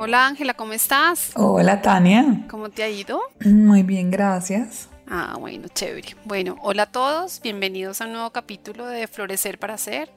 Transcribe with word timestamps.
Hola 0.00 0.28
Ángela, 0.28 0.54
¿cómo 0.54 0.74
estás? 0.74 1.32
Hola 1.34 1.82
Tania. 1.82 2.44
¿Cómo 2.48 2.68
te 2.70 2.84
ha 2.84 2.88
ido? 2.88 3.20
Muy 3.44 3.82
bien, 3.82 4.12
gracias. 4.12 4.88
Ah, 5.08 5.34
bueno, 5.40 5.66
chévere. 5.74 6.14
Bueno, 6.24 6.56
hola 6.62 6.84
a 6.84 6.86
todos, 6.86 7.40
bienvenidos 7.42 8.00
a 8.00 8.06
un 8.06 8.12
nuevo 8.12 8.30
capítulo 8.30 8.86
de 8.86 9.08
Florecer 9.08 9.58
para 9.58 9.74
Hacer. 9.74 10.08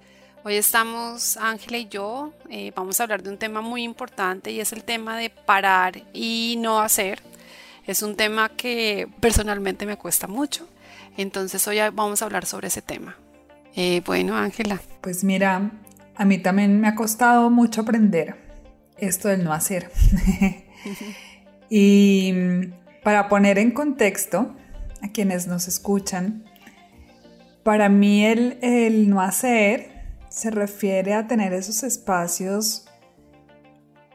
Hoy 0.44 0.54
estamos 0.54 1.36
Ángela 1.38 1.80
y 1.80 1.88
yo, 1.88 2.32
eh, 2.52 2.72
vamos 2.76 3.00
a 3.00 3.04
hablar 3.04 3.24
de 3.24 3.32
un 3.32 3.40
tema 3.40 3.62
muy 3.62 3.82
importante 3.82 4.52
y 4.52 4.60
es 4.60 4.72
el 4.72 4.84
tema 4.84 5.18
de 5.18 5.32
parar 5.32 6.04
y 6.14 6.58
no 6.60 6.80
hacer. 6.80 7.20
Es 7.88 8.04
un 8.04 8.16
tema 8.16 8.50
que 8.50 9.08
personalmente 9.20 9.88
me 9.88 9.98
cuesta 9.98 10.28
mucho, 10.28 10.68
entonces 11.18 11.68
hoy 11.68 11.80
vamos 11.92 12.22
a 12.22 12.26
hablar 12.26 12.46
sobre 12.46 12.68
ese 12.68 12.84
tema. 12.84 13.16
Eh, 13.76 14.04
bueno, 14.06 14.36
Ángela. 14.38 14.80
Pues 15.02 15.24
mira, 15.24 15.72
a 16.16 16.26
mí 16.26 16.38
también 16.38 16.80
me 16.80 16.88
ha 16.88 16.94
costado 16.94 17.50
mucho 17.50 17.82
aprender 17.82 18.41
esto 19.02 19.28
del 19.28 19.44
no 19.44 19.52
hacer. 19.52 19.92
y 21.70 22.34
para 23.04 23.28
poner 23.28 23.58
en 23.58 23.72
contexto 23.72 24.56
a 25.02 25.10
quienes 25.10 25.48
nos 25.48 25.68
escuchan, 25.68 26.46
para 27.64 27.90
mí 27.90 28.26
el, 28.26 28.58
el 28.62 29.10
no 29.10 29.22
hacer 29.22 29.92
se 30.30 30.50
refiere 30.50 31.14
a 31.14 31.28
tener 31.28 31.54
esos 31.54 31.84
espacios, 31.84 32.86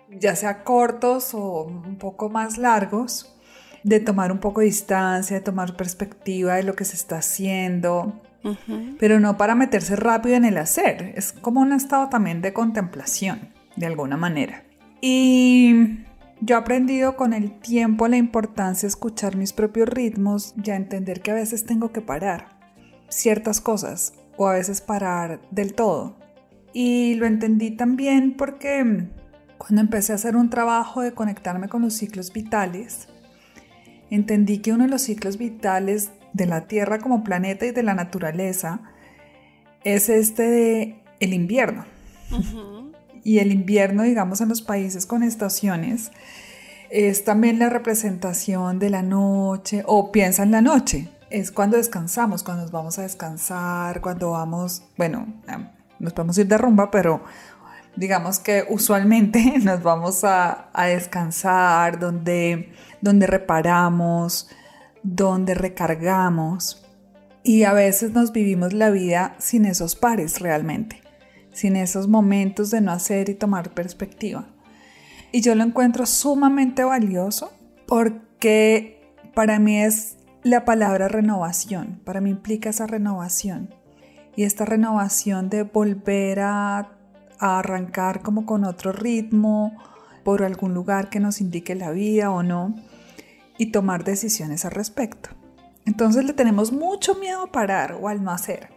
ya 0.08 0.34
sea 0.34 0.64
cortos 0.64 1.34
o 1.34 1.64
un 1.64 1.98
poco 1.98 2.30
más 2.30 2.56
largos, 2.56 3.36
de 3.82 4.00
tomar 4.00 4.32
un 4.32 4.38
poco 4.38 4.60
de 4.60 4.66
distancia, 4.66 5.36
de 5.36 5.42
tomar 5.42 5.76
perspectiva 5.76 6.54
de 6.54 6.64
lo 6.64 6.74
que 6.74 6.84
se 6.84 6.96
está 6.96 7.18
haciendo, 7.18 8.20
pero 8.98 9.20
no 9.20 9.36
para 9.36 9.54
meterse 9.54 9.94
rápido 9.94 10.36
en 10.36 10.44
el 10.44 10.56
hacer, 10.58 11.12
es 11.16 11.32
como 11.32 11.60
un 11.60 11.72
estado 11.72 12.08
también 12.08 12.42
de 12.42 12.52
contemplación, 12.52 13.52
de 13.76 13.86
alguna 13.86 14.16
manera. 14.16 14.65
Y 15.00 16.04
yo 16.40 16.56
he 16.56 16.58
aprendido 16.58 17.16
con 17.16 17.32
el 17.32 17.58
tiempo 17.60 18.08
la 18.08 18.16
importancia 18.16 18.86
de 18.86 18.90
escuchar 18.90 19.36
mis 19.36 19.52
propios 19.52 19.88
ritmos 19.88 20.54
y 20.62 20.70
a 20.70 20.76
entender 20.76 21.20
que 21.20 21.30
a 21.30 21.34
veces 21.34 21.64
tengo 21.64 21.92
que 21.92 22.00
parar 22.00 22.58
ciertas 23.08 23.60
cosas 23.60 24.14
o 24.36 24.48
a 24.48 24.52
veces 24.52 24.80
parar 24.80 25.40
del 25.50 25.74
todo. 25.74 26.16
Y 26.72 27.14
lo 27.14 27.26
entendí 27.26 27.70
también 27.70 28.36
porque 28.36 29.08
cuando 29.58 29.80
empecé 29.80 30.12
a 30.12 30.16
hacer 30.16 30.36
un 30.36 30.50
trabajo 30.50 31.00
de 31.00 31.12
conectarme 31.12 31.68
con 31.68 31.82
los 31.82 31.94
ciclos 31.94 32.32
vitales, 32.32 33.08
entendí 34.10 34.58
que 34.58 34.72
uno 34.72 34.84
de 34.84 34.90
los 34.90 35.02
ciclos 35.02 35.38
vitales 35.38 36.10
de 36.32 36.46
la 36.46 36.66
Tierra 36.66 36.98
como 36.98 37.24
planeta 37.24 37.64
y 37.64 37.70
de 37.70 37.82
la 37.82 37.94
naturaleza 37.94 38.82
es 39.84 40.08
este 40.08 40.42
de 40.42 41.02
el 41.20 41.32
invierno 41.32 41.86
y 43.26 43.40
el 43.40 43.50
invierno, 43.50 44.04
digamos, 44.04 44.40
en 44.40 44.48
los 44.48 44.62
países 44.62 45.04
con 45.04 45.24
estaciones, 45.24 46.12
es 46.90 47.24
también 47.24 47.58
la 47.58 47.68
representación 47.68 48.78
de 48.78 48.88
la 48.88 49.02
noche, 49.02 49.82
o 49.84 50.12
piensa 50.12 50.44
en 50.44 50.52
la 50.52 50.60
noche, 50.60 51.08
es 51.28 51.50
cuando 51.50 51.76
descansamos, 51.76 52.44
cuando 52.44 52.62
nos 52.62 52.70
vamos 52.70 53.00
a 53.00 53.02
descansar, 53.02 54.00
cuando 54.00 54.30
vamos, 54.30 54.84
bueno, 54.96 55.26
nos 55.98 56.12
podemos 56.12 56.38
ir 56.38 56.46
de 56.46 56.56
rumba, 56.56 56.88
pero 56.92 57.24
digamos 57.96 58.38
que 58.38 58.64
usualmente 58.68 59.58
nos 59.60 59.82
vamos 59.82 60.22
a, 60.22 60.68
descansar, 60.86 61.98
donde, 61.98 62.70
donde 63.00 63.26
reparamos, 63.26 64.48
donde 65.02 65.54
recargamos, 65.54 66.86
y 67.42 67.64
a 67.64 67.72
veces 67.72 68.12
nos 68.12 68.30
vivimos 68.30 68.72
la 68.72 68.90
vida 68.90 69.34
sin 69.40 69.64
esos 69.64 69.96
pares 69.96 70.38
realmente 70.38 71.05
sin 71.56 71.74
esos 71.74 72.06
momentos 72.06 72.70
de 72.70 72.82
no 72.82 72.92
hacer 72.92 73.30
y 73.30 73.34
tomar 73.34 73.72
perspectiva. 73.72 74.46
Y 75.32 75.40
yo 75.40 75.54
lo 75.54 75.64
encuentro 75.64 76.04
sumamente 76.06 76.84
valioso 76.84 77.50
porque 77.86 79.00
para 79.34 79.58
mí 79.58 79.78
es 79.78 80.18
la 80.42 80.64
palabra 80.64 81.08
renovación, 81.08 82.00
para 82.04 82.20
mí 82.20 82.30
implica 82.30 82.70
esa 82.70 82.86
renovación. 82.86 83.74
Y 84.36 84.44
esta 84.44 84.66
renovación 84.66 85.48
de 85.48 85.62
volver 85.62 86.40
a, 86.40 86.92
arrancar 87.38 88.22
como 88.22 88.46
con 88.46 88.64
otro 88.64 88.92
ritmo, 88.92 89.76
por 90.24 90.42
algún 90.42 90.72
lugar 90.72 91.10
que 91.10 91.20
nos 91.20 91.40
indique 91.40 91.74
la 91.74 91.90
vida 91.90 92.30
o 92.30 92.42
no, 92.42 92.74
y 93.58 93.72
tomar 93.72 94.04
decisiones 94.04 94.64
al 94.64 94.72
respecto. 94.72 95.30
Entonces 95.86 96.24
le 96.24 96.32
tenemos 96.32 96.72
mucho 96.72 97.14
miedo 97.14 97.42
a 97.42 97.52
parar 97.52 97.98
o 98.00 98.08
al 98.08 98.22
no 98.22 98.30
hacer. 98.30 98.75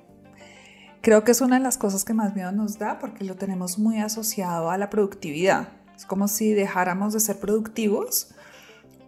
Creo 1.02 1.24
que 1.24 1.32
es 1.32 1.42
una 1.42 1.58
de 1.58 1.64
las 1.64 1.78
cosas 1.78 2.04
que 2.04 2.14
más 2.14 2.36
miedo 2.36 2.52
nos 2.52 2.78
da 2.78 3.00
porque 3.00 3.24
lo 3.24 3.36
tenemos 3.36 3.80
muy 3.80 4.00
asociado 4.00 4.70
a 4.70 4.78
la 4.78 4.90
productividad. 4.90 5.70
Es 5.96 6.06
como 6.06 6.28
si 6.28 6.54
dejáramos 6.54 7.14
de 7.14 7.20
ser 7.20 7.40
productivos 7.40 8.34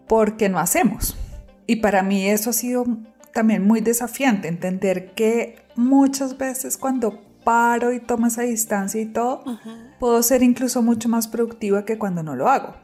porque 0.07 0.49
no 0.49 0.59
hacemos. 0.59 1.17
Y 1.67 1.77
para 1.77 2.03
mí 2.03 2.27
eso 2.27 2.49
ha 2.49 2.53
sido 2.53 2.85
también 3.33 3.65
muy 3.65 3.81
desafiante, 3.81 4.47
entender 4.47 5.13
que 5.13 5.59
muchas 5.75 6.37
veces 6.37 6.77
cuando 6.77 7.21
paro 7.43 7.91
y 7.91 7.99
tomo 7.99 8.27
esa 8.27 8.43
distancia 8.43 9.01
y 9.01 9.05
todo, 9.05 9.43
puedo 9.99 10.21
ser 10.23 10.43
incluso 10.43 10.81
mucho 10.81 11.09
más 11.09 11.27
productiva 11.27 11.85
que 11.85 11.97
cuando 11.97 12.23
no 12.23 12.35
lo 12.35 12.49
hago. 12.49 12.75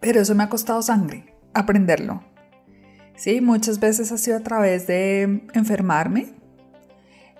Pero 0.00 0.20
eso 0.20 0.34
me 0.34 0.44
ha 0.44 0.48
costado 0.48 0.80
sangre, 0.82 1.34
aprenderlo. 1.52 2.22
Sí, 3.16 3.40
muchas 3.40 3.80
veces 3.80 4.12
ha 4.12 4.18
sido 4.18 4.36
a 4.36 4.42
través 4.42 4.86
de 4.86 5.48
enfermarme, 5.52 6.37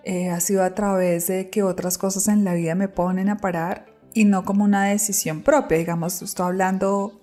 eh, 0.09 0.31
ha 0.31 0.41
sido 0.41 0.65
a 0.65 0.75
través 0.75 1.27
de 1.27 1.51
que 1.51 1.63
otras 1.63 1.99
cosas 1.99 2.29
en 2.29 2.43
la 2.43 2.55
vida 2.55 2.75
me 2.75 2.89
ponen 2.89 3.29
a 3.29 3.37
parar 3.37 3.85
y 4.15 4.25
no 4.25 4.43
como 4.43 4.65
una 4.65 4.85
decisión 4.85 5.43
propia, 5.43 5.77
digamos, 5.77 6.23
estoy 6.23 6.47
hablando 6.47 7.21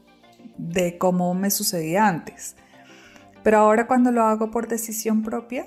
de 0.59 0.99
cómo 0.99 1.33
me 1.33 1.49
sucedía 1.49 2.07
antes. 2.07 2.55
Pero 3.41 3.57
ahora 3.57 3.87
cuando 3.87 4.11
lo 4.11 4.21
hago 4.21 4.51
por 4.51 4.67
decisión 4.67 5.23
propia, 5.23 5.65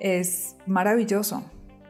es 0.00 0.56
maravilloso, 0.66 1.44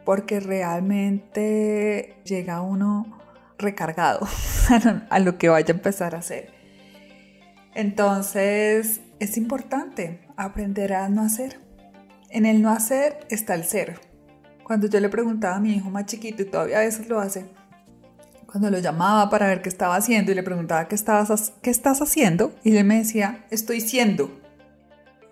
porque 0.05 0.39
realmente 0.39 2.15
llega 2.23 2.61
uno 2.61 3.17
recargado 3.57 4.27
a 5.09 5.17
lo 5.17 5.39
que 5.39 5.49
vaya 5.49 5.73
a 5.73 5.77
empezar 5.77 6.13
a 6.13 6.19
hacer. 6.19 6.53
Entonces, 7.73 9.01
es 9.19 9.37
importante 9.37 10.21
aprender 10.37 10.93
a 10.93 11.09
no 11.09 11.23
hacer. 11.23 11.59
En 12.29 12.45
el 12.45 12.61
no 12.61 12.69
hacer 12.69 13.25
está 13.31 13.55
el 13.55 13.63
ser. 13.63 14.13
Cuando 14.65 14.87
yo 14.87 14.99
le 14.99 15.09
preguntaba 15.09 15.57
a 15.57 15.59
mi 15.59 15.75
hijo 15.75 15.91
más 15.91 16.07
chiquito, 16.07 16.41
y 16.41 16.45
todavía 16.45 16.79
a 16.79 16.81
veces 16.81 17.07
lo 17.07 17.19
hace, 17.19 17.45
cuando 18.47 18.71
lo 18.71 18.79
llamaba 18.79 19.29
para 19.29 19.45
ver 19.45 19.61
qué 19.61 19.69
estaba 19.69 19.95
haciendo 19.95 20.31
y 20.31 20.35
le 20.35 20.41
preguntaba 20.41 20.87
qué, 20.87 20.95
estabas, 20.95 21.53
qué 21.61 21.69
estás 21.69 22.01
haciendo, 22.01 22.51
y 22.63 22.75
él 22.75 22.83
me 22.83 22.97
decía, 22.97 23.45
estoy 23.51 23.79
siendo. 23.79 24.41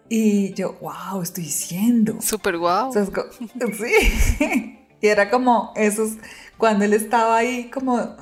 Y 0.08 0.54
yo, 0.54 0.78
wow, 0.82 1.24
estoy 1.24 1.46
siendo. 1.46 2.22
Súper 2.22 2.58
wow. 2.58 2.94
sí. 3.74 4.80
y 5.02 5.08
era 5.08 5.32
como 5.32 5.74
esos, 5.76 6.12
cuando 6.60 6.86
él 6.86 6.94
estaba 6.94 7.36
ahí 7.36 7.72
como, 7.72 8.16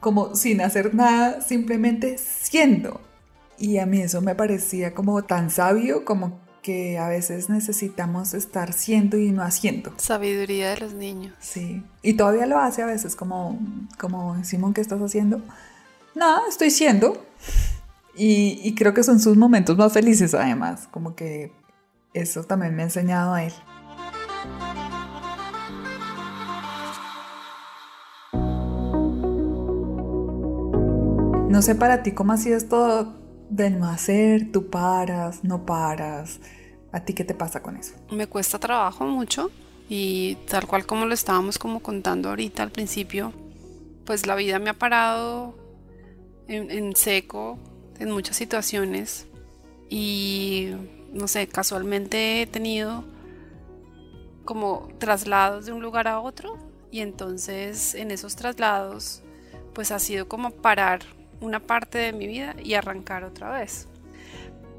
como 0.00 0.34
sin 0.34 0.60
hacer 0.60 0.94
nada, 0.94 1.40
simplemente 1.40 2.18
siendo. 2.18 3.00
Y 3.56 3.78
a 3.78 3.86
mí 3.86 4.02
eso 4.02 4.20
me 4.20 4.34
parecía 4.34 4.92
como 4.92 5.24
tan 5.24 5.48
sabio, 5.48 6.04
como 6.04 6.46
que 6.68 6.98
a 6.98 7.08
veces 7.08 7.48
necesitamos 7.48 8.34
estar 8.34 8.74
siendo 8.74 9.16
y 9.16 9.32
no 9.32 9.42
haciendo. 9.42 9.90
Sabiduría 9.96 10.68
de 10.68 10.76
los 10.76 10.92
niños. 10.92 11.32
Sí, 11.40 11.82
y 12.02 12.12
todavía 12.12 12.44
lo 12.44 12.58
hace 12.58 12.82
a 12.82 12.84
veces 12.84 13.16
como, 13.16 13.58
como 13.98 14.44
Simón, 14.44 14.74
¿qué 14.74 14.82
estás 14.82 15.00
haciendo? 15.00 15.40
Nada, 16.14 16.42
estoy 16.46 16.70
siendo. 16.70 17.24
Y, 18.14 18.60
y 18.62 18.74
creo 18.74 18.92
que 18.92 19.02
son 19.02 19.18
sus 19.18 19.34
momentos 19.38 19.78
más 19.78 19.94
felices 19.94 20.34
además, 20.34 20.88
como 20.90 21.14
que 21.14 21.52
eso 22.12 22.44
también 22.44 22.76
me 22.76 22.82
ha 22.82 22.84
enseñado 22.84 23.32
a 23.32 23.44
él. 23.44 23.54
No 31.48 31.62
sé 31.62 31.74
para 31.74 32.02
ti 32.02 32.12
cómo 32.12 32.34
ha 32.34 32.36
sido 32.36 32.58
esto 32.58 33.14
del 33.48 33.78
no 33.80 33.88
hacer, 33.88 34.52
tú 34.52 34.68
paras, 34.68 35.44
no 35.44 35.64
paras, 35.64 36.40
¿A 36.92 37.00
ti 37.00 37.12
qué 37.12 37.24
te 37.24 37.34
pasa 37.34 37.62
con 37.62 37.76
eso? 37.76 37.94
Me 38.10 38.26
cuesta 38.26 38.58
trabajo 38.58 39.04
mucho 39.04 39.50
y 39.88 40.36
tal 40.48 40.66
cual 40.66 40.86
como 40.86 41.06
lo 41.06 41.14
estábamos 41.14 41.58
como 41.58 41.80
contando 41.80 42.28
ahorita 42.30 42.62
al 42.62 42.70
principio, 42.70 43.32
pues 44.04 44.26
la 44.26 44.34
vida 44.34 44.58
me 44.58 44.70
ha 44.70 44.74
parado 44.74 45.54
en, 46.46 46.96
seco 46.96 47.58
en 47.98 48.10
muchas 48.10 48.36
situaciones 48.36 49.26
y 49.90 50.70
no 51.12 51.28
sé, 51.28 51.46
casualmente 51.46 52.42
he 52.42 52.46
tenido 52.46 53.04
como 54.44 54.88
traslados 54.98 55.66
de 55.66 55.72
un 55.72 55.82
lugar 55.82 56.08
a 56.08 56.20
otro 56.20 56.56
y 56.90 57.00
entonces 57.00 57.94
en 57.94 58.10
esos 58.10 58.34
traslados 58.34 59.22
pues 59.74 59.90
ha 59.90 59.98
sido 59.98 60.26
como 60.26 60.50
parar 60.50 61.00
una 61.40 61.60
parte 61.60 61.98
de 61.98 62.12
mi 62.12 62.26
vida 62.26 62.56
y 62.62 62.74
arrancar 62.74 63.24
otra 63.24 63.50
vez. 63.50 63.88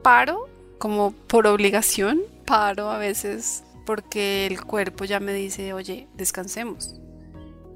Paro 0.02 0.50
como 0.80 1.12
por 1.12 1.46
obligación, 1.46 2.22
paro 2.46 2.90
a 2.90 2.98
veces 2.98 3.64
porque 3.86 4.48
el 4.48 4.64
cuerpo 4.64 5.06
ya 5.06 5.20
me 5.20 5.34
dice, 5.34 5.74
oye, 5.74 6.08
descansemos. 6.16 7.00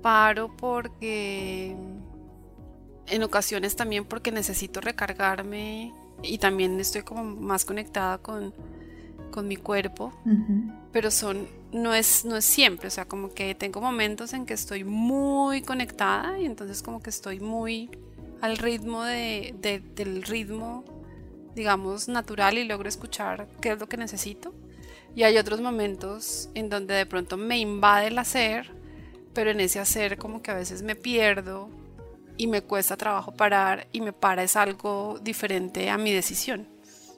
Paro 0.02 0.56
porque 0.58 1.76
en 3.08 3.24
ocasiones 3.24 3.76
también 3.76 4.06
porque 4.06 4.32
necesito 4.32 4.82
recargarme 4.82 5.94
y 6.22 6.38
también 6.38 6.80
estoy 6.80 7.04
como 7.04 7.24
más 7.24 7.66
conectada 7.66 8.18
con, 8.18 8.54
con 9.32 9.48
mi 9.48 9.56
cuerpo, 9.56 10.14
pero 10.92 11.12
son, 11.12 11.48
no 11.72 11.94
es, 11.94 12.24
no 12.24 12.38
es 12.38 12.46
siempre, 12.46 12.88
o 12.88 12.92
sea, 12.92 13.06
como 13.06 13.34
que 13.34 13.56
tengo 13.56 13.82
momentos 13.82 14.34
en 14.34 14.46
que 14.46 14.54
estoy 14.54 14.84
muy 14.84 15.62
conectada 15.62 16.40
y 16.40 16.46
entonces 16.46 16.82
como 16.82 17.02
que 17.02 17.10
estoy 17.10 17.40
muy 17.40 17.90
al 18.42 18.58
ritmo 18.58 19.04
de, 19.04 19.82
del 19.96 20.24
ritmo, 20.24 20.84
digamos, 21.56 22.08
natural 22.08 22.58
y 22.58 22.64
logro 22.64 22.90
escuchar 22.90 23.48
qué 23.62 23.72
es 23.72 23.80
lo 23.80 23.88
que 23.88 23.98
necesito. 23.98 24.54
Y 25.16 25.24
hay 25.24 25.38
otros 25.38 25.62
momentos 25.62 26.50
en 26.56 26.70
donde 26.70 26.96
de 26.96 27.06
pronto 27.06 27.38
me 27.38 27.60
invade 27.60 28.08
el 28.08 28.18
hacer, 28.18 28.72
pero 29.34 29.52
en 29.52 29.60
ese 29.60 29.80
hacer 29.80 30.18
como 30.18 30.42
que 30.42 30.52
a 30.52 30.56
veces 30.56 30.82
me 30.82 30.96
pierdo 30.96 31.70
y 32.38 32.48
me 32.48 32.62
cuesta 32.62 32.98
trabajo 32.98 33.32
parar 33.32 33.88
y 33.92 34.02
me 34.02 34.14
para 34.14 34.44
es 34.44 34.56
algo 34.56 35.20
diferente 35.22 35.90
a 35.90 35.98
mi 35.98 36.12
decisión, 36.12 36.68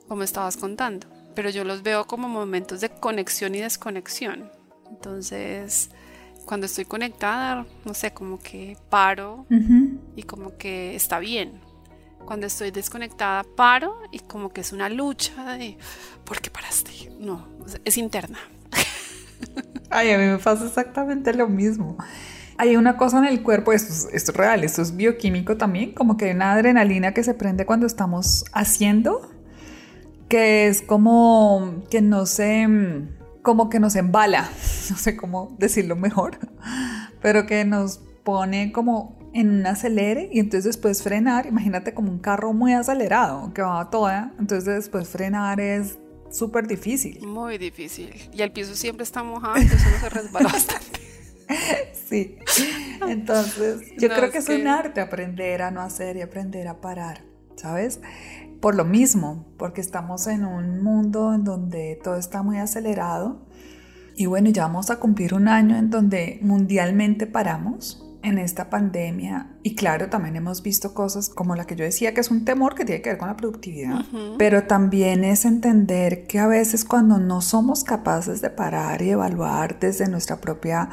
como 0.07 0.23
estabas 0.23 0.57
contando. 0.57 1.07
Pero 1.35 1.49
yo 1.49 1.63
los 1.63 1.83
veo 1.83 2.05
como 2.05 2.27
momentos 2.27 2.81
de 2.81 2.89
conexión 2.89 3.55
y 3.55 3.59
desconexión. 3.59 4.51
Entonces, 4.89 5.89
cuando 6.45 6.65
estoy 6.65 6.85
conectada, 6.85 7.65
no 7.83 7.93
sé, 7.93 8.11
como 8.11 8.39
que 8.39 8.77
paro 8.89 9.45
y 10.15 10.23
como 10.23 10.57
que 10.57 10.95
está 10.95 11.19
bien. 11.19 11.59
Cuando 12.25 12.47
estoy 12.47 12.71
desconectada, 12.71 13.43
paro 13.55 13.99
y 14.11 14.19
como 14.19 14.49
que 14.49 14.61
es 14.61 14.73
una 14.73 14.89
lucha 14.89 15.55
de 15.57 15.77
¿por 16.23 16.41
qué 16.41 16.49
paraste? 16.49 17.11
No, 17.19 17.47
es 17.83 17.97
interna. 17.97 18.39
Ay, 19.89 20.11
a 20.11 20.17
mí 20.17 20.25
me 20.25 20.37
pasa 20.39 20.65
exactamente 20.65 21.33
lo 21.33 21.47
mismo 21.47 21.97
hay 22.57 22.75
una 22.75 22.97
cosa 22.97 23.19
en 23.19 23.25
el 23.25 23.43
cuerpo, 23.43 23.73
esto 23.73 24.09
es, 24.11 24.27
real, 24.33 24.63
esto 24.63 24.81
es 24.81 24.95
bioquímico 24.95 25.57
también, 25.57 25.93
como 25.93 26.17
que 26.17 26.25
hay 26.25 26.31
una 26.31 26.53
adrenalina 26.53 27.13
que 27.13 27.23
se 27.23 27.33
prende 27.33 27.65
cuando 27.65 27.85
estamos 27.85 28.45
haciendo, 28.53 29.29
que 30.29 30.67
es 30.67 30.81
como 30.81 31.83
que 31.89 32.01
no 32.01 32.25
se, 32.25 32.67
como 33.41 33.69
que 33.69 33.79
nos 33.79 33.95
embala, 33.95 34.43
no 34.89 34.97
sé 34.97 35.17
cómo 35.17 35.55
decirlo 35.59 35.95
mejor, 35.95 36.39
pero 37.21 37.45
que 37.45 37.65
nos 37.65 38.01
pone 38.25 38.73
como 38.73 39.17
en 39.33 39.49
un 39.51 39.67
acelere 39.67 40.29
y 40.33 40.39
entonces 40.39 40.65
después 40.65 41.03
frenar, 41.03 41.45
imagínate 41.45 41.93
como 41.93 42.11
un 42.11 42.19
carro 42.19 42.51
muy 42.53 42.73
acelerado 42.73 43.53
que 43.53 43.61
va 43.61 43.79
a 43.79 43.89
toda, 43.89 44.33
entonces 44.39 44.65
después 44.65 45.07
frenar 45.07 45.61
es 45.61 45.99
súper 46.31 46.67
difícil. 46.67 47.25
Muy 47.25 47.57
difícil. 47.57 48.13
Y 48.33 48.41
el 48.41 48.51
piso 48.51 48.75
siempre 48.75 49.03
está 49.03 49.23
mojado, 49.23 49.55
entonces 49.55 49.87
uno 49.87 49.99
se 49.99 50.09
resbala 50.09 50.49
bastante. 50.53 50.99
sí. 52.07 52.37
Entonces, 53.07 53.93
yo 53.97 54.09
creo 54.09 54.31
que 54.31 54.39
es, 54.39 54.49
un 54.49 54.67
arte 54.67 55.01
aprender 55.01 55.61
a 55.61 55.69
no 55.69 55.81
hacer 55.81 56.17
y 56.17 56.21
aprender 56.21 56.67
a 56.67 56.81
parar, 56.81 57.23
¿sabes? 57.55 57.99
Por 58.59 58.75
lo 58.75 58.85
mismo, 58.85 59.53
porque 59.57 59.81
estamos 59.81 60.27
en 60.27 60.45
un 60.45 60.81
mundo 60.81 61.33
en 61.33 61.43
donde 61.43 61.99
todo 62.03 62.15
está 62.15 62.41
muy 62.41 62.57
acelerado. 62.57 63.45
Y 64.15 64.27
bueno, 64.27 64.49
ya 64.49 64.63
vamos 64.63 64.89
a 64.89 64.99
cumplir 64.99 65.33
un 65.33 65.49
año 65.49 65.77
en 65.77 65.89
donde 65.89 66.39
mundialmente 66.41 67.27
paramos 67.27 68.04
en 68.25 68.39
esta 68.39 68.69
pandemia. 68.69 69.47
Y 69.61 69.75
claro, 69.75 70.09
también 70.09 70.35
hemos 70.35 70.63
visto 70.63 70.93
cosas 70.93 71.29
como 71.29 71.55
la 71.55 71.65
que 71.65 71.75
yo 71.75 71.85
decía, 71.85 72.13
que 72.13 72.21
es 72.21 72.31
un 72.31 72.43
temor 72.43 72.73
que 72.73 72.83
tiene 72.83 73.01
que 73.01 73.09
ver 73.09 73.19
con 73.19 73.27
la 73.27 73.37
productividad. 73.37 74.03
Pero 74.37 74.63
también 74.63 75.23
es 75.23 75.45
entender 75.45 76.25
que 76.25 76.39
a 76.39 76.47
veces 76.47 76.85
cuando 76.85 77.19
no 77.19 77.41
somos 77.41 77.83
capaces 77.83 78.41
de 78.41 78.49
parar 78.49 79.01
y 79.01 79.11
evaluar 79.11 79.79
desde 79.79 80.09
nuestra 80.09 80.37
propia 80.37 80.89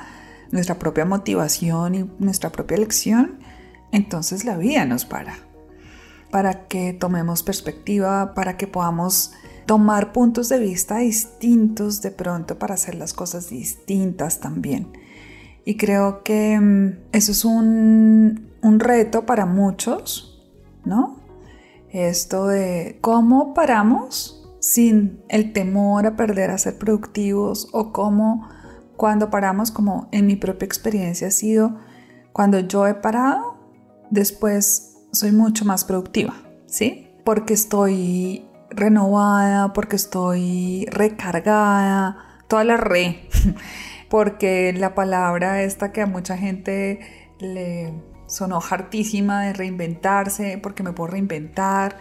nuestra 0.51 0.79
propia 0.79 1.07
motivación 1.07 1.95
y 1.95 2.11
nuestra 2.19 2.53
propia 2.53 2.77
elección, 2.77 3.39
entonces 3.91 4.45
la 4.45 4.59
vida 4.59 4.85
nos 4.85 5.07
para. 5.07 5.35
Para 6.31 6.69
que 6.69 6.93
tomemos 6.93 7.43
perspectiva, 7.43 8.35
para 8.35 8.59
que 8.59 8.67
podamos 8.67 9.33
tomar 9.65 10.13
puntos 10.13 10.51
de 10.51 10.59
vista 10.59 10.99
distintos 10.99 12.03
de 12.03 12.11
pronto 12.11 12.59
para 12.59 12.75
hacer 12.75 12.95
las 12.95 13.15
cosas 13.15 13.49
distintas 13.49 14.41
también. 14.41 14.93
Y 15.65 15.77
creo 15.77 16.23
que 16.23 16.59
mm, 16.59 16.99
eso 17.13 17.33
es 17.33 17.45
un, 17.45 18.53
un 18.63 18.81
reto 18.81 19.27
para 19.27 19.47
muchos, 19.47 20.43
¿no? 20.85 21.21
Esto 21.91 22.47
de 22.47 22.99
cómo 23.01 23.55
paramos 23.55 24.43
sin 24.61 25.21
el 25.29 25.53
temor 25.53 26.07
a 26.07 26.17
perder 26.17 26.51
a 26.51 26.59
ser 26.59 26.79
productivos 26.79 27.69
o 27.73 27.93
cómo 27.93 28.49
cuando 28.97 29.31
paramos, 29.31 29.73
como 29.73 30.09
en 30.13 30.27
mi 30.27 30.37
propia 30.37 30.65
experiencia 30.67 31.29
ha 31.29 31.33
sido, 31.33 31.77
cuando 32.33 32.61
yo 32.61 32.87
he 32.87 32.95
parado, 32.95 33.57
después 34.11 34.97
soy 35.11 35.33
mucho 35.33 35.65
más 35.65 35.85
productiva, 35.85 36.35
¿sí? 36.67 37.09
Porque 37.25 37.55
estoy 37.55 38.47
renovada, 38.71 39.73
porque 39.73 39.97
estoy 39.97 40.87
recargada, 40.91 42.17
toda 42.47 42.63
la 42.63 42.77
re, 42.77 43.29
porque 44.13 44.75
la 44.75 44.95
palabra 44.95 45.63
esta 45.63 45.91
que 45.91 46.03
a 46.03 46.07
mucha 46.07 46.37
gente 46.37 47.01
le 47.41 47.95
sonó 48.27 48.61
hartísima 48.61 49.47
de 49.47 49.55
reinventarse, 49.55 50.59
porque 50.63 50.83
me 50.83 50.93
puedo 50.93 51.13
reinventar, 51.13 51.97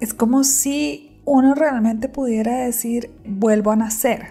es 0.00 0.12
como 0.14 0.42
si 0.42 1.22
uno 1.24 1.54
realmente 1.54 2.08
pudiera 2.08 2.56
decir, 2.64 3.14
vuelvo 3.24 3.70
a 3.70 3.76
nacer, 3.76 4.30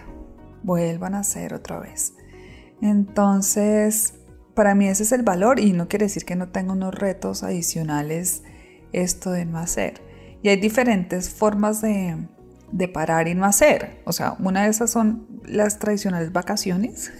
vuelvan 0.64 1.14
a 1.14 1.20
hacer 1.20 1.54
otra 1.54 1.80
vez. 1.80 2.12
Entonces, 2.82 4.12
para 4.52 4.74
mí 4.74 4.86
ese 4.86 5.04
es 5.04 5.12
el 5.12 5.22
valor 5.22 5.58
y 5.58 5.72
no 5.72 5.88
quiere 5.88 6.04
decir 6.04 6.26
que 6.26 6.36
no 6.36 6.50
tenga 6.50 6.74
unos 6.74 6.94
retos 6.94 7.42
adicionales 7.42 8.42
esto 8.92 9.30
de 9.30 9.46
no 9.46 9.56
hacer. 9.56 10.02
Y 10.42 10.50
hay 10.50 10.60
diferentes 10.60 11.30
formas 11.30 11.80
de, 11.80 12.28
de 12.72 12.88
parar 12.88 13.28
y 13.28 13.34
no 13.34 13.44
hacer. 13.44 14.02
O 14.04 14.12
sea, 14.12 14.36
una 14.38 14.64
de 14.64 14.70
esas 14.70 14.90
son 14.90 15.26
las 15.44 15.78
tradicionales 15.78 16.32
vacaciones, 16.32 17.12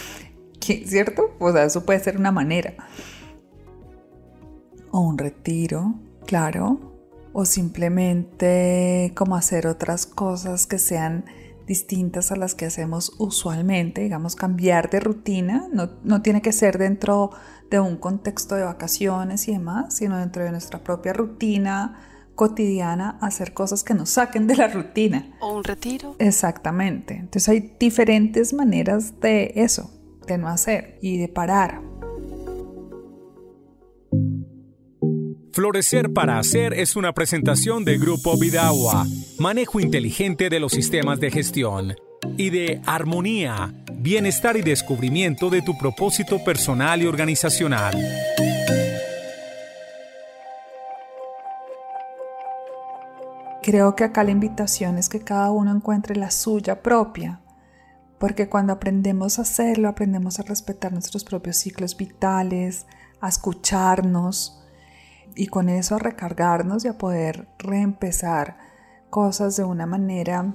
¿cierto? 0.60 1.34
O 1.38 1.52
sea, 1.52 1.64
eso 1.64 1.84
puede 1.84 2.00
ser 2.00 2.16
una 2.16 2.32
manera. 2.32 2.74
O 4.90 5.00
un 5.00 5.18
retiro, 5.18 5.94
claro. 6.26 6.80
O 7.32 7.44
simplemente 7.44 9.12
como 9.14 9.36
hacer 9.36 9.66
otras 9.66 10.06
cosas 10.06 10.66
que 10.66 10.78
sean 10.78 11.24
distintas 11.70 12.32
a 12.32 12.36
las 12.36 12.56
que 12.56 12.66
hacemos 12.66 13.12
usualmente, 13.18 14.00
digamos, 14.00 14.34
cambiar 14.34 14.90
de 14.90 14.98
rutina, 14.98 15.68
no, 15.72 16.20
tiene 16.20 16.42
que 16.42 16.50
ser 16.50 16.78
dentro 16.78 17.30
de 17.70 17.78
un 17.78 17.96
contexto 17.96 18.56
de 18.56 18.64
vacaciones 18.64 19.46
y 19.46 19.52
demás, 19.52 19.94
sino 19.94 20.18
dentro 20.18 20.42
de 20.42 20.50
nuestra 20.50 20.82
propia 20.82 21.12
rutina 21.12 22.09
cotidiana, 22.40 23.18
hacer 23.20 23.52
cosas 23.52 23.84
que 23.84 23.92
nos 23.92 24.08
saquen 24.08 24.46
de 24.46 24.56
la 24.56 24.66
rutina. 24.66 25.36
O 25.42 25.58
un 25.58 25.62
retiro. 25.62 26.16
Exactamente. 26.18 27.16
Entonces 27.16 27.46
hay 27.50 27.74
diferentes 27.78 28.54
maneras 28.54 29.20
de 29.20 29.52
eso, 29.56 29.90
de 30.26 30.38
no 30.38 30.48
hacer 30.48 30.98
y 31.02 31.18
de 31.18 31.28
parar. 31.28 31.82
Florecer 35.52 36.14
para 36.14 36.38
Hacer 36.38 36.72
es 36.72 36.96
una 36.96 37.12
presentación 37.12 37.84
de 37.84 37.98
Grupo 37.98 38.38
Vidagua, 38.38 39.04
manejo 39.38 39.78
inteligente 39.78 40.48
de 40.48 40.60
los 40.60 40.72
sistemas 40.72 41.20
de 41.20 41.30
gestión, 41.30 41.94
y 42.38 42.48
de 42.48 42.80
Armonía, 42.86 43.74
bienestar 43.96 44.56
y 44.56 44.62
descubrimiento 44.62 45.50
de 45.50 45.60
tu 45.60 45.76
propósito 45.76 46.42
personal 46.42 47.02
y 47.02 47.06
organizacional. 47.06 47.94
Creo 53.70 53.94
que 53.94 54.02
acá 54.02 54.24
la 54.24 54.32
invitación 54.32 54.98
es 54.98 55.08
que 55.08 55.20
cada 55.20 55.52
uno 55.52 55.70
encuentre 55.70 56.16
la 56.16 56.32
suya 56.32 56.82
propia, 56.82 57.40
porque 58.18 58.48
cuando 58.48 58.72
aprendemos 58.72 59.38
a 59.38 59.42
hacerlo, 59.42 59.88
aprendemos 59.88 60.40
a 60.40 60.42
respetar 60.42 60.92
nuestros 60.92 61.22
propios 61.22 61.58
ciclos 61.58 61.96
vitales, 61.96 62.88
a 63.20 63.28
escucharnos, 63.28 64.60
y 65.36 65.46
con 65.46 65.68
eso 65.68 65.94
a 65.94 65.98
recargarnos 66.00 66.84
y 66.84 66.88
a 66.88 66.98
poder 66.98 67.46
reempezar 67.60 68.58
cosas 69.08 69.56
de 69.56 69.62
una 69.62 69.86
manera 69.86 70.52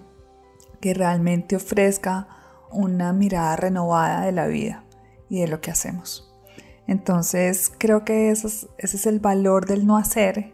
que 0.81 0.93
realmente 0.93 1.55
ofrezca 1.55 2.27
una 2.69 3.13
mirada 3.13 3.55
renovada 3.55 4.25
de 4.25 4.34
la 4.34 4.48
vida 4.48 4.84
y 5.29 5.39
de 5.39 5.48
lo 5.48 5.62
que 5.62 5.72
hacemos. 5.72 6.36
Entonces 6.86 7.72
creo 7.77 8.03
que 8.03 8.29
ese 8.29 8.67
es 8.77 9.05
el 9.05 9.22
valor 9.22 9.67
del 9.67 9.88
no 9.88 9.95
hacer, 9.95 10.53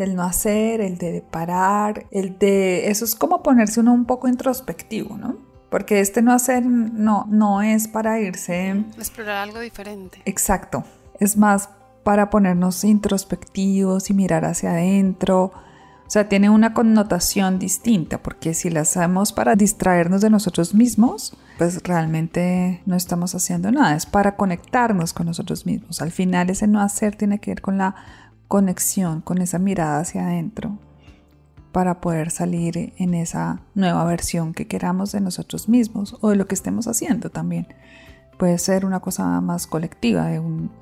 del 0.00 0.16
no 0.16 0.22
hacer, 0.22 0.80
el 0.80 0.96
de 0.96 1.22
parar, 1.30 2.06
el 2.10 2.38
de... 2.38 2.88
Eso 2.88 3.04
es 3.04 3.14
como 3.14 3.42
ponerse 3.42 3.80
uno 3.80 3.92
un 3.92 4.06
poco 4.06 4.28
introspectivo, 4.28 5.18
¿no? 5.18 5.36
Porque 5.68 6.00
este 6.00 6.22
no 6.22 6.32
hacer 6.32 6.64
no, 6.64 7.26
no 7.28 7.60
es 7.60 7.86
para 7.86 8.18
irse... 8.18 8.70
Explorar 8.96 9.36
algo 9.36 9.60
diferente. 9.60 10.22
Exacto. 10.24 10.84
Es 11.18 11.36
más 11.36 11.68
para 12.02 12.30
ponernos 12.30 12.82
introspectivos 12.82 14.08
y 14.08 14.14
mirar 14.14 14.46
hacia 14.46 14.70
adentro. 14.70 15.52
O 16.06 16.10
sea, 16.10 16.30
tiene 16.30 16.48
una 16.48 16.72
connotación 16.72 17.58
distinta, 17.58 18.22
porque 18.22 18.54
si 18.54 18.70
la 18.70 18.80
hacemos 18.80 19.34
para 19.34 19.54
distraernos 19.54 20.22
de 20.22 20.30
nosotros 20.30 20.74
mismos, 20.74 21.36
pues 21.58 21.82
realmente 21.82 22.80
no 22.86 22.96
estamos 22.96 23.34
haciendo 23.34 23.70
nada, 23.70 23.94
es 23.94 24.06
para 24.06 24.34
conectarnos 24.34 25.12
con 25.12 25.26
nosotros 25.26 25.66
mismos. 25.66 26.00
Al 26.00 26.10
final 26.10 26.48
ese 26.48 26.66
no 26.66 26.80
hacer 26.80 27.16
tiene 27.16 27.38
que 27.38 27.50
ver 27.50 27.60
con 27.60 27.76
la 27.76 27.96
conexión, 28.50 29.20
con 29.20 29.38
esa 29.38 29.60
mirada 29.60 30.00
hacia 30.00 30.26
adentro, 30.26 30.76
para 31.70 32.00
poder 32.00 32.32
salir 32.32 32.92
en 32.96 33.14
esa 33.14 33.60
nueva 33.76 34.04
versión 34.06 34.54
que 34.54 34.66
queramos 34.66 35.12
de 35.12 35.20
nosotros 35.20 35.68
mismos 35.68 36.16
o 36.20 36.30
de 36.30 36.34
lo 36.34 36.48
que 36.48 36.56
estemos 36.56 36.88
haciendo 36.88 37.30
también. 37.30 37.68
Puede 38.38 38.58
ser 38.58 38.84
una 38.84 38.98
cosa 38.98 39.40
más 39.40 39.68
colectiva, 39.68 40.26
de 40.26 40.40
un, 40.40 40.72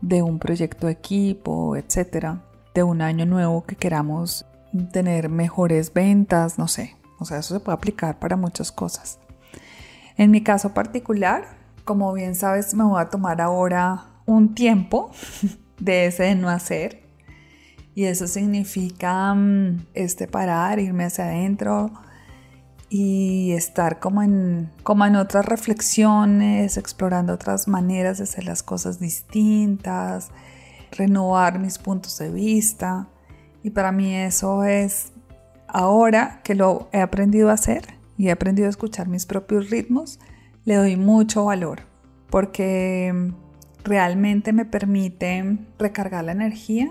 de 0.00 0.22
un 0.22 0.38
proyecto 0.38 0.86
de 0.86 0.94
equipo, 0.94 1.76
etcétera, 1.76 2.42
de 2.74 2.84
un 2.84 3.02
año 3.02 3.26
nuevo 3.26 3.64
que 3.64 3.76
queramos 3.76 4.46
tener 4.90 5.28
mejores 5.28 5.92
ventas, 5.92 6.58
no 6.58 6.68
sé. 6.68 6.96
O 7.18 7.26
sea, 7.26 7.36
eso 7.36 7.52
se 7.52 7.60
puede 7.60 7.76
aplicar 7.76 8.18
para 8.18 8.36
muchas 8.36 8.72
cosas. 8.72 9.18
En 10.16 10.30
mi 10.30 10.42
caso 10.42 10.72
particular, 10.72 11.44
como 11.84 12.14
bien 12.14 12.34
sabes, 12.34 12.72
me 12.72 12.84
voy 12.84 12.98
a 12.98 13.10
tomar 13.10 13.42
ahora 13.42 14.06
un 14.24 14.54
tiempo 14.54 15.10
de 15.78 16.06
ese 16.06 16.22
de 16.22 16.34
no 16.34 16.48
hacer. 16.48 16.99
Y 17.94 18.04
eso 18.04 18.26
significa 18.26 19.34
mm, 19.34 19.86
este 19.94 20.26
parar, 20.26 20.78
irme 20.78 21.04
hacia 21.04 21.24
adentro 21.24 21.90
y 22.88 23.52
estar 23.52 24.00
como 24.00 24.22
en, 24.22 24.70
como 24.82 25.06
en 25.06 25.16
otras 25.16 25.46
reflexiones, 25.46 26.76
explorando 26.76 27.32
otras 27.34 27.68
maneras 27.68 28.18
de 28.18 28.24
hacer 28.24 28.44
las 28.44 28.62
cosas 28.62 28.98
distintas, 28.98 30.30
renovar 30.90 31.58
mis 31.58 31.78
puntos 31.78 32.18
de 32.18 32.30
vista. 32.30 33.08
Y 33.62 33.70
para 33.70 33.92
mí 33.92 34.14
eso 34.14 34.64
es, 34.64 35.12
ahora 35.68 36.40
que 36.42 36.54
lo 36.54 36.88
he 36.92 37.00
aprendido 37.00 37.50
a 37.50 37.54
hacer 37.54 37.94
y 38.18 38.28
he 38.28 38.30
aprendido 38.32 38.66
a 38.66 38.70
escuchar 38.70 39.08
mis 39.08 39.26
propios 39.26 39.70
ritmos, 39.70 40.18
le 40.64 40.74
doy 40.74 40.96
mucho 40.96 41.44
valor 41.44 41.82
porque 42.28 43.32
realmente 43.84 44.52
me 44.52 44.64
permite 44.64 45.58
recargar 45.78 46.24
la 46.24 46.32
energía 46.32 46.90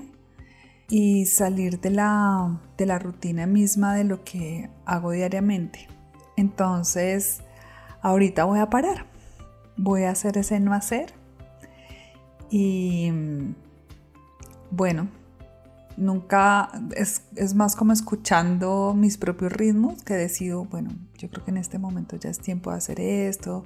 y 0.89 1.27
salir 1.27 1.79
de 1.79 1.91
la, 1.91 2.60
de 2.77 2.86
la 2.86 3.00
rutina 3.00 3.46
misma 3.46 3.96
de 3.96 4.03
lo 4.03 4.24
que 4.24 4.69
hago 4.86 5.12
diariamente. 5.12 5.88
Entonces, 6.36 7.41
ahorita 8.01 8.46
voy 8.46 8.60
a 8.60 8.69
parar, 8.69 9.05
voy 9.77 10.03
a 10.03 10.12
hacer 10.12 10.38
ese 10.38 10.60
no 10.60 10.74
hacer 10.74 11.13
y 12.50 13.12
bueno, 14.72 15.10
nunca 15.98 16.72
es, 16.96 17.24
más 17.55 17.75
como 17.75 17.93
escuchando 17.93 18.93
mis 18.96 19.17
propios 19.17 19.51
ritmos 19.51 20.01
que 20.03 20.15
decido, 20.15 20.65
bueno, 20.65 20.89
yo 21.17 21.29
creo 21.29 21.46
que 21.46 21.51
en 21.51 21.58
este 21.58 21.77
momento 21.77 22.15
ya 22.15 22.29
es 22.29 22.39
tiempo 22.39 22.72
de 22.72 22.77
hacer 22.77 23.00
esto. 23.00 23.65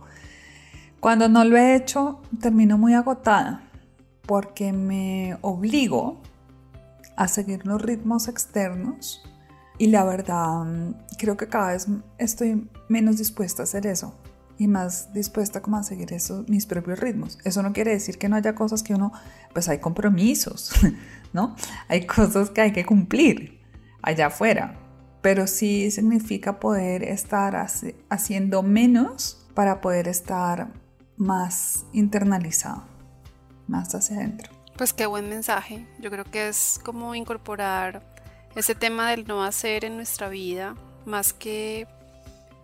Cuando 0.99 1.29
no 1.29 1.43
lo 1.43 1.57
he 1.57 1.75
hecho, 1.75 2.21
termino 2.41 2.77
muy 2.77 2.93
agotada 2.93 3.63
porque 4.25 4.73
me 4.73 5.37
obligo 5.41 6.21
a 7.15 7.27
seguir 7.27 7.65
los 7.65 7.81
ritmos 7.81 8.27
externos 8.27 9.23
y 9.77 9.87
la 9.87 10.03
verdad 10.03 10.65
creo 11.17 11.37
que 11.37 11.47
cada 11.47 11.73
vez 11.73 11.87
estoy 12.17 12.69
menos 12.89 13.17
dispuesta 13.17 13.63
a 13.63 13.65
hacer 13.65 13.87
eso 13.87 14.15
y 14.57 14.67
más 14.67 15.11
dispuesta 15.13 15.61
como 15.61 15.77
a 15.77 15.83
seguir 15.83 16.13
eso, 16.13 16.45
mis 16.47 16.65
propios 16.65 16.99
ritmos. 16.99 17.39
Eso 17.43 17.63
no 17.63 17.73
quiere 17.73 17.91
decir 17.91 18.17
que 18.17 18.29
no 18.29 18.35
haya 18.35 18.53
cosas 18.53 18.83
que 18.83 18.93
uno, 18.93 19.11
pues 19.51 19.67
hay 19.67 19.79
compromisos, 19.79 20.71
¿no? 21.33 21.55
Hay 21.87 22.05
cosas 22.05 22.49
que 22.51 22.61
hay 22.61 22.71
que 22.71 22.85
cumplir 22.85 23.61
allá 24.01 24.27
afuera, 24.27 24.75
pero 25.21 25.47
sí 25.47 25.89
significa 25.89 26.59
poder 26.59 27.03
estar 27.03 27.67
haciendo 28.09 28.61
menos 28.61 29.47
para 29.55 29.81
poder 29.81 30.07
estar 30.07 30.71
más 31.17 31.85
internalizado, 31.93 32.83
más 33.67 33.93
hacia 33.95 34.17
adentro. 34.17 34.52
Pues 34.77 34.93
qué 34.93 35.05
buen 35.05 35.29
mensaje. 35.29 35.85
Yo 35.99 36.09
creo 36.09 36.25
que 36.25 36.47
es 36.47 36.79
como 36.83 37.15
incorporar 37.15 38.01
ese 38.55 38.75
tema 38.75 39.09
del 39.11 39.27
no 39.27 39.43
hacer 39.43 39.85
en 39.85 39.95
nuestra 39.95 40.29
vida, 40.29 40.75
más 41.05 41.33
que 41.33 41.87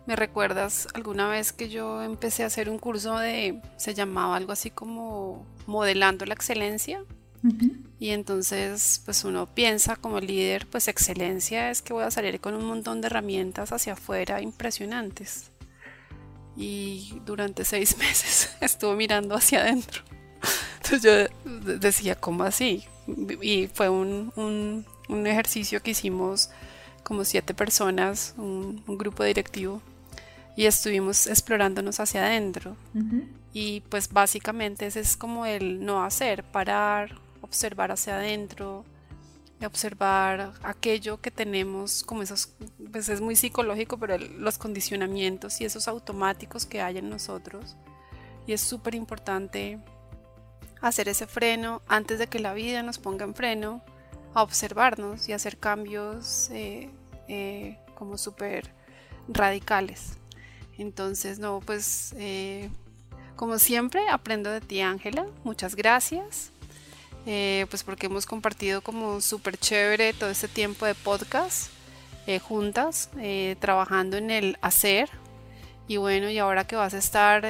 me 0.06 0.16
recuerdas 0.16 0.88
alguna 0.94 1.28
vez 1.28 1.52
que 1.52 1.68
yo 1.68 2.02
empecé 2.02 2.42
a 2.42 2.46
hacer 2.46 2.68
un 2.68 2.78
curso 2.78 3.16
de, 3.16 3.60
se 3.76 3.94
llamaba 3.94 4.36
algo 4.36 4.52
así 4.52 4.70
como 4.70 5.46
modelando 5.66 6.26
la 6.26 6.34
excelencia. 6.34 7.04
Y 7.98 8.10
entonces, 8.10 9.00
pues 9.04 9.24
uno 9.24 9.46
piensa 9.46 9.96
como 9.96 10.20
líder, 10.20 10.66
pues 10.66 10.88
excelencia 10.88 11.70
es 11.70 11.80
que 11.80 11.94
voy 11.94 12.04
a 12.04 12.10
salir 12.10 12.38
con 12.38 12.54
un 12.54 12.66
montón 12.66 13.00
de 13.00 13.06
herramientas 13.06 13.72
hacia 13.72 13.94
afuera 13.94 14.42
impresionantes. 14.42 15.50
Y 16.56 17.20
durante 17.24 17.64
seis 17.64 17.96
meses 17.98 18.50
estuve 18.60 18.96
mirando 18.96 19.36
hacia 19.36 19.60
adentro. 19.60 20.02
Entonces 20.82 21.02
yo 21.02 21.78
decía, 21.78 22.14
¿cómo 22.14 22.44
así? 22.44 22.84
Y 23.42 23.68
fue 23.68 23.88
un, 23.88 24.32
un, 24.36 25.26
ejercicio 25.26 25.82
que 25.82 25.90
hicimos 25.90 26.50
como 27.02 27.24
siete 27.24 27.54
personas, 27.54 28.34
un, 28.38 28.82
grupo 28.86 29.24
directivo, 29.24 29.82
y 30.56 30.66
estuvimos 30.66 31.26
explorándonos 31.26 32.00
hacia 32.00 32.24
adentro. 32.26 32.76
Y 33.52 33.80
pues 33.82 34.10
básicamente 34.10 34.86
ese 34.86 35.00
es 35.00 35.16
como 35.16 35.44
el 35.44 35.84
no 35.84 36.04
hacer, 36.04 36.44
parar, 36.44 37.18
observar 37.42 37.90
hacia 37.92 38.16
adentro, 38.16 38.84
observar 39.66 40.52
aquello 40.62 41.20
que 41.20 41.30
tenemos, 41.30 42.04
como 42.04 42.22
esos, 42.22 42.54
pues 42.90 43.08
es 43.08 43.20
muy 43.20 43.36
psicológico, 43.36 43.98
pero 43.98 44.16
los 44.16 44.56
condicionamientos 44.56 45.60
y 45.60 45.64
esos 45.64 45.88
automáticos 45.88 46.64
que 46.64 46.80
hay 46.80 46.98
en 46.98 47.10
nosotros. 47.10 47.76
Y 48.46 48.52
es 48.52 48.60
súper 48.60 48.94
importante 48.94 49.78
hacer 50.80 51.08
ese 51.08 51.26
freno 51.26 51.82
antes 51.88 52.18
de 52.18 52.26
que 52.26 52.38
la 52.38 52.54
vida 52.54 52.82
nos 52.82 52.98
ponga 52.98 53.24
en 53.24 53.34
freno, 53.34 53.82
a 54.34 54.42
observarnos 54.42 55.28
y 55.28 55.32
hacer 55.32 55.58
cambios 55.58 56.50
eh, 56.50 56.90
eh, 57.28 57.78
como 57.94 58.16
súper 58.16 58.70
radicales. 59.28 60.12
Entonces, 60.78 61.38
no, 61.38 61.60
pues 61.60 62.14
eh, 62.16 62.70
como 63.36 63.58
siempre, 63.58 64.08
aprendo 64.08 64.50
de 64.50 64.60
ti, 64.60 64.80
Ángela. 64.80 65.26
Muchas 65.44 65.74
gracias. 65.74 66.52
pues 67.24 67.84
porque 67.84 68.06
hemos 68.06 68.26
compartido 68.26 68.80
como 68.80 69.20
súper 69.20 69.58
chévere 69.58 70.12
todo 70.14 70.30
este 70.30 70.48
tiempo 70.48 70.86
de 70.86 70.94
podcast 70.94 71.70
juntas, 72.42 73.10
trabajando 73.58 74.16
en 74.16 74.30
el 74.30 74.58
hacer. 74.62 75.10
Y 75.88 75.96
bueno, 75.96 76.30
y 76.30 76.38
ahora 76.38 76.66
que 76.66 76.76
vas 76.76 76.94
a 76.94 76.98
estar 76.98 77.44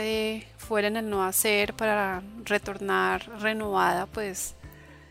fuera 0.71 0.87
en 0.87 0.97
el 0.97 1.11
no 1.11 1.25
hacer 1.25 1.75
para 1.75 2.23
retornar 2.45 3.29
renovada, 3.41 4.07
pues 4.07 4.55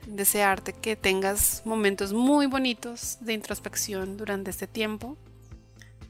desearte 0.07 0.71
que 0.71 0.95
tengas 0.95 1.63
momentos 1.65 2.13
muy 2.13 2.45
bonitos 2.45 3.17
de 3.19 3.33
introspección 3.33 4.15
durante 4.15 4.51
este 4.51 4.67
tiempo 4.67 5.17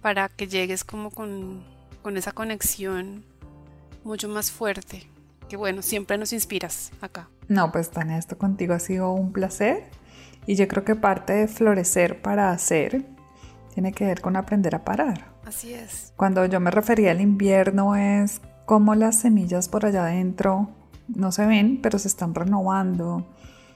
para 0.03 0.29
que 0.29 0.46
llegues 0.46 0.84
como 0.84 1.10
con, 1.10 1.63
con 2.03 2.15
esa 2.15 2.32
conexión 2.32 3.25
mucho 4.03 4.29
más 4.29 4.51
fuerte 4.51 5.08
que 5.50 5.58
bueno, 5.58 5.82
siempre 5.82 6.20
nos 6.20 6.32
inspiras 6.32 6.91
acá. 7.01 7.27
No, 7.48 7.72
pues 7.72 7.89
Tania, 7.89 8.20
esto 8.20 8.38
contigo 8.38 8.75
ha 8.75 8.79
sido 8.79 9.13
un 9.13 9.34
placer 9.34 9.86
y 10.46 10.58
yo 10.58 10.68
creo 10.68 10.86
que 10.86 10.94
parte 10.94 11.34
de 11.34 11.48
florecer 11.48 12.22
para 12.22 12.51
hacer 12.51 13.03
tiene 13.74 13.94
que 13.94 14.06
ver 14.06 14.22
con 14.22 14.36
aprender 14.36 14.75
a 14.75 14.86
parar. 14.86 15.25
Así 15.44 15.74
es. 15.74 16.13
Cuando 16.18 16.46
yo 16.46 16.60
me 16.60 16.70
refería 16.70 17.10
al 17.10 17.20
invierno 17.20 17.96
es 17.96 18.41
cómo 18.70 18.94
las 18.94 19.16
semillas 19.16 19.68
por 19.68 19.84
allá 19.84 20.04
adentro 20.04 20.70
no 21.08 21.32
se 21.32 21.44
ven, 21.48 21.80
pero 21.82 21.98
se 21.98 22.08
están 22.08 22.36
renovando, 22.36 23.26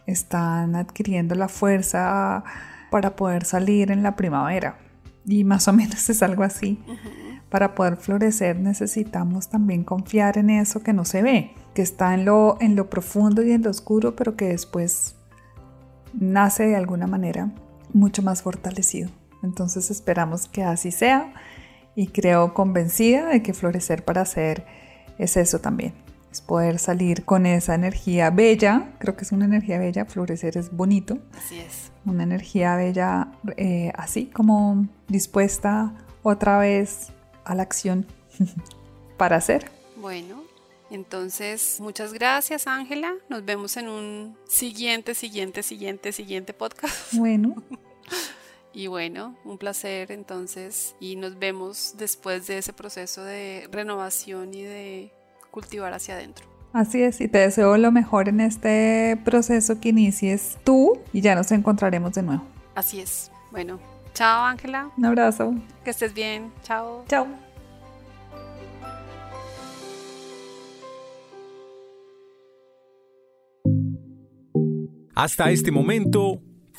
están 0.05 0.75
adquiriendo 0.75 1.33
la 1.33 1.47
fuerza 1.47 2.43
para 2.91 3.15
poder 3.15 3.43
salir 3.43 3.89
en 3.89 4.03
la 4.03 4.15
primavera. 4.15 4.77
Y 5.25 5.45
más 5.45 5.67
o 5.67 5.73
menos 5.73 6.07
es 6.11 6.21
algo 6.21 6.43
así. 6.43 6.79
Para 7.49 7.73
poder 7.73 7.97
florecer 7.97 8.59
necesitamos 8.59 9.49
también 9.49 9.83
confiar 9.83 10.37
en 10.37 10.51
eso 10.51 10.83
que 10.83 10.93
no 10.93 11.05
se 11.05 11.23
ve, 11.23 11.55
que 11.73 11.81
está 11.81 12.13
en 12.13 12.25
lo, 12.25 12.57
en 12.61 12.75
lo 12.75 12.87
profundo 12.91 13.41
y 13.41 13.51
en 13.51 13.63
lo 13.63 13.71
oscuro, 13.71 14.15
pero 14.15 14.35
que 14.35 14.49
después 14.49 15.15
nace 16.13 16.67
de 16.67 16.75
alguna 16.75 17.07
manera 17.07 17.49
mucho 17.93 18.21
más 18.21 18.43
fortalecido. 18.43 19.09
Entonces 19.41 19.89
esperamos 19.89 20.47
que 20.47 20.63
así 20.63 20.91
sea 20.91 21.33
y 21.95 22.07
creo 22.07 22.53
convencida 22.53 23.29
de 23.29 23.43
que 23.43 23.53
florecer 23.53 24.03
para 24.03 24.25
ser 24.25 24.65
es 25.17 25.37
eso 25.37 25.59
también, 25.59 25.93
es 26.31 26.41
poder 26.41 26.79
salir 26.79 27.23
con 27.25 27.45
esa 27.45 27.75
energía 27.75 28.29
bella, 28.29 28.93
creo 28.99 29.15
que 29.15 29.23
es 29.23 29.31
una 29.31 29.45
energía 29.45 29.77
bella, 29.77 30.05
florecer 30.05 30.57
es 30.57 30.71
bonito. 30.71 31.19
Así 31.37 31.59
es. 31.59 31.91
Una 32.05 32.23
energía 32.23 32.75
bella 32.75 33.27
eh, 33.57 33.91
así 33.95 34.25
como 34.25 34.87
dispuesta 35.07 35.93
otra 36.23 36.57
vez 36.57 37.11
a 37.45 37.55
la 37.55 37.63
acción 37.63 38.07
para 39.17 39.37
hacer. 39.37 39.69
Bueno, 39.97 40.43
entonces 40.89 41.77
muchas 41.79 42.13
gracias 42.13 42.67
Ángela, 42.67 43.13
nos 43.29 43.45
vemos 43.45 43.77
en 43.77 43.87
un 43.87 44.37
siguiente, 44.47 45.13
siguiente, 45.13 45.63
siguiente, 45.63 46.11
siguiente 46.11 46.53
podcast. 46.53 47.13
Bueno. 47.13 47.55
Y 48.75 48.87
bueno, 48.87 49.35
un 49.45 49.59
placer 49.59 50.11
entonces 50.11 50.95
y 50.99 51.15
nos 51.15 51.37
vemos 51.37 51.93
después 51.97 52.47
de 52.47 52.57
ese 52.57 52.73
proceso 52.73 53.23
de 53.23 53.69
renovación 53.71 54.51
y 54.53 54.63
de 54.63 55.11
cultivar 55.51 55.93
hacia 55.93 56.15
adentro. 56.15 56.47
Así 56.73 57.03
es, 57.03 57.21
y 57.21 57.27
te 57.27 57.37
deseo 57.37 57.77
lo 57.77 57.91
mejor 57.91 58.29
en 58.29 58.39
este 58.39 59.21
proceso 59.23 59.79
que 59.79 59.89
inicies 59.89 60.57
tú 60.63 60.99
y 61.13 61.21
ya 61.21 61.35
nos 61.35 61.51
encontraremos 61.51 62.13
de 62.13 62.23
nuevo. 62.23 62.43
Así 62.73 62.99
es. 62.99 63.31
Bueno, 63.51 63.79
chao 64.15 64.43
Ángela. 64.43 64.89
Un 64.97 65.05
abrazo. 65.05 65.53
Que 65.83 65.91
estés 65.91 66.15
bien. 66.15 66.51
Chao. 66.63 67.05
Chao. 67.07 67.27
Hasta 75.13 75.51
este 75.51 75.71
momento, 75.71 76.41